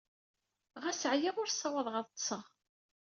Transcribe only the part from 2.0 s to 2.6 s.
ḍḍseɣ.